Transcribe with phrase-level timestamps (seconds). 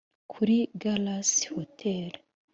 [0.31, 2.11] kuri Galaxy Hotel